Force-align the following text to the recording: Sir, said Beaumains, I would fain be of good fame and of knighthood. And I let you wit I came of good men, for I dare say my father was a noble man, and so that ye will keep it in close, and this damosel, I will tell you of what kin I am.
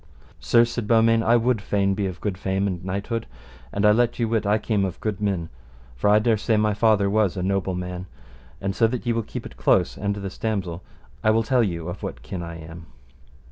Sir, 0.39 0.65
said 0.65 0.87
Beaumains, 0.87 1.21
I 1.21 1.35
would 1.35 1.61
fain 1.61 1.93
be 1.93 2.07
of 2.07 2.19
good 2.19 2.35
fame 2.35 2.65
and 2.65 2.77
of 2.79 2.83
knighthood. 2.85 3.27
And 3.71 3.85
I 3.85 3.91
let 3.91 4.17
you 4.17 4.27
wit 4.27 4.47
I 4.47 4.57
came 4.57 4.83
of 4.83 4.99
good 4.99 5.21
men, 5.21 5.49
for 5.95 6.09
I 6.09 6.17
dare 6.17 6.37
say 6.37 6.57
my 6.57 6.73
father 6.73 7.07
was 7.07 7.37
a 7.37 7.43
noble 7.43 7.75
man, 7.75 8.07
and 8.59 8.75
so 8.75 8.87
that 8.87 9.05
ye 9.05 9.13
will 9.13 9.21
keep 9.21 9.45
it 9.45 9.51
in 9.51 9.57
close, 9.59 9.97
and 9.99 10.15
this 10.15 10.39
damosel, 10.39 10.81
I 11.23 11.29
will 11.29 11.43
tell 11.43 11.61
you 11.61 11.87
of 11.87 12.01
what 12.01 12.23
kin 12.23 12.41
I 12.41 12.55
am. 12.59 12.87